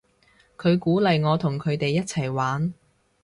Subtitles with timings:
[0.57, 2.73] 佢鼓勵我同佢哋一齊玩